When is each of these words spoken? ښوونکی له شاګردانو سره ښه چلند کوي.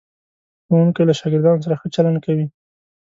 ښوونکی 0.65 1.01
له 1.07 1.13
شاګردانو 1.19 1.63
سره 1.65 1.75
ښه 1.79 1.87
چلند 1.95 2.17
کوي. 2.25 2.45